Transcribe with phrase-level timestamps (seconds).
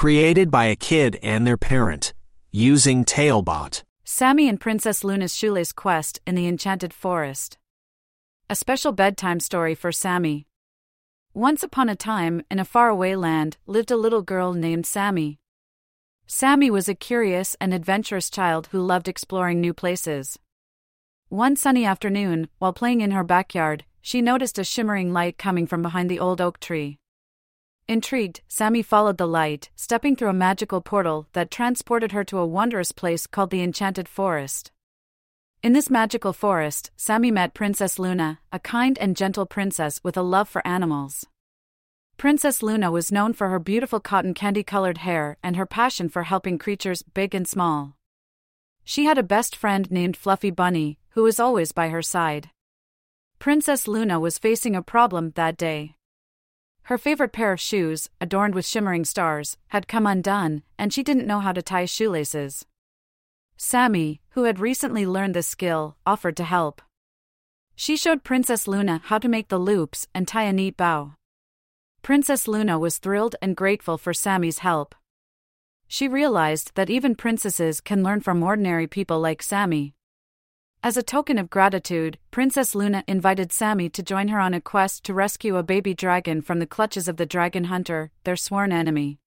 [0.00, 2.14] Created by a kid and their parent.
[2.50, 3.84] Using Talebot.
[4.02, 7.58] Sammy and Princess Luna's Shoelace Quest in the Enchanted Forest.
[8.48, 10.46] A special bedtime story for Sammy.
[11.34, 15.38] Once upon a time, in a faraway land, lived a little girl named Sammy.
[16.26, 20.38] Sammy was a curious and adventurous child who loved exploring new places.
[21.28, 25.82] One sunny afternoon, while playing in her backyard, she noticed a shimmering light coming from
[25.82, 26.99] behind the old oak tree.
[27.90, 32.46] Intrigued, Sammy followed the light, stepping through a magical portal that transported her to a
[32.46, 34.70] wondrous place called the Enchanted Forest.
[35.64, 40.22] In this magical forest, Sammy met Princess Luna, a kind and gentle princess with a
[40.22, 41.26] love for animals.
[42.16, 46.22] Princess Luna was known for her beautiful cotton candy colored hair and her passion for
[46.22, 47.96] helping creatures big and small.
[48.84, 52.50] She had a best friend named Fluffy Bunny, who was always by her side.
[53.40, 55.96] Princess Luna was facing a problem that day.
[56.90, 61.24] Her favorite pair of shoes, adorned with shimmering stars, had come undone, and she didn't
[61.28, 62.66] know how to tie shoelaces.
[63.56, 66.82] Sammy, who had recently learned this skill, offered to help.
[67.76, 71.12] She showed Princess Luna how to make the loops and tie a neat bow.
[72.02, 74.96] Princess Luna was thrilled and grateful for Sammy's help.
[75.86, 79.94] She realized that even princesses can learn from ordinary people like Sammy.
[80.82, 85.04] As a token of gratitude, Princess Luna invited Sammy to join her on a quest
[85.04, 89.18] to rescue a baby dragon from the clutches of the dragon hunter, their sworn enemy.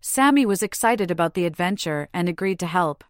[0.00, 3.04] Sammy was excited about the adventure and agreed to help.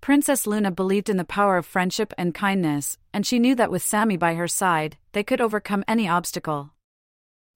[0.00, 3.82] Princess Luna believed in the power of friendship and kindness, and she knew that with
[3.82, 6.70] Sammy by her side, they could overcome any obstacle.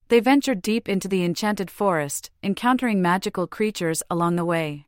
[0.08, 4.86] They ventured deep into the enchanted forest, encountering magical creatures along the way.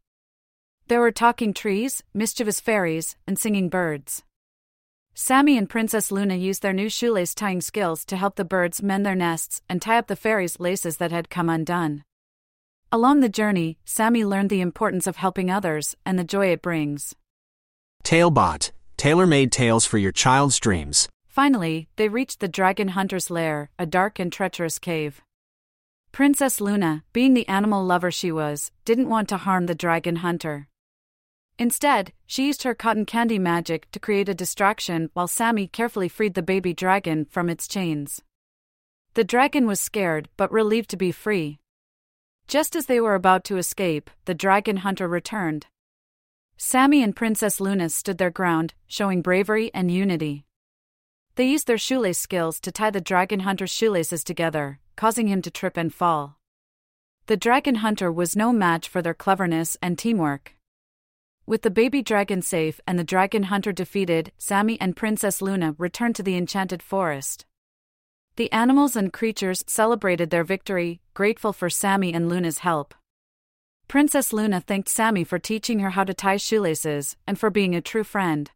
[0.86, 4.22] There were talking trees, mischievous fairies, and singing birds.
[5.14, 9.06] Sammy and Princess Luna used their new shoelace tying skills to help the birds mend
[9.06, 12.04] their nests and tie up the fairies' laces that had come undone.
[12.92, 17.14] Along the journey, Sammy learned the importance of helping others and the joy it brings.
[18.02, 18.72] Talebot.
[18.98, 21.08] Tailor made tales for your child's dreams.
[21.26, 25.22] Finally, they reached the dragon hunter's lair, a dark and treacherous cave.
[26.12, 30.68] Princess Luna, being the animal lover she was, didn't want to harm the dragon hunter.
[31.58, 36.34] Instead, she used her cotton candy magic to create a distraction while Sammy carefully freed
[36.34, 38.22] the baby dragon from its chains.
[39.14, 41.60] The dragon was scared but relieved to be free.
[42.48, 45.66] Just as they were about to escape, the dragon hunter returned.
[46.56, 50.44] Sammy and Princess Luna stood their ground, showing bravery and unity.
[51.36, 55.50] They used their shoelace skills to tie the dragon hunter's shoelaces together, causing him to
[55.50, 56.38] trip and fall.
[57.26, 60.54] The dragon hunter was no match for their cleverness and teamwork.
[61.46, 66.16] With the baby dragon safe and the dragon hunter defeated, Sammy and Princess Luna returned
[66.16, 67.44] to the enchanted forest.
[68.36, 72.94] The animals and creatures celebrated their victory, grateful for Sammy and Luna's help.
[73.88, 77.82] Princess Luna thanked Sammy for teaching her how to tie shoelaces and for being a
[77.82, 78.50] true friend.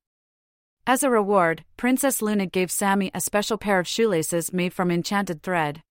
[0.87, 5.43] As a reward, Princess Luna gave Sammy a special pair of shoelaces made from enchanted
[5.43, 5.83] thread.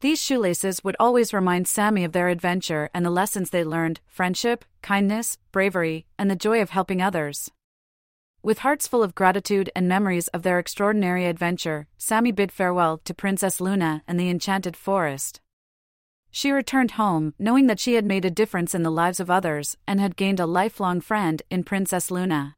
[0.00, 4.64] These shoelaces would always remind Sammy of their adventure and the lessons they learned friendship,
[4.80, 7.50] kindness, bravery, and the joy of helping others.
[8.40, 13.12] With hearts full of gratitude and memories of their extraordinary adventure, Sammy bid farewell to
[13.12, 15.40] Princess Luna and the enchanted forest.
[16.30, 19.76] She returned home, knowing that she had made a difference in the lives of others
[19.88, 22.54] and had gained a lifelong friend in Princess Luna.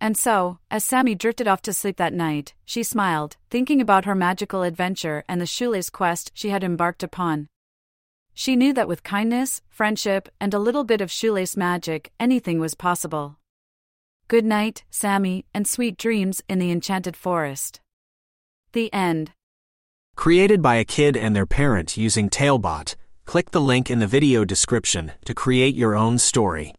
[0.00, 4.14] And so, as Sammy drifted off to sleep that night, she smiled, thinking about her
[4.14, 7.48] magical adventure and the shoelace quest she had embarked upon.
[8.34, 12.74] She knew that with kindness, friendship, and a little bit of shoelace magic, anything was
[12.74, 13.38] possible.
[14.28, 17.80] Good night, Sammy, and sweet dreams in the enchanted forest.
[18.72, 19.30] The end.
[20.16, 22.96] Created by a kid and their parent using Talebot.
[23.24, 26.72] Click the link in the video description to create your own story.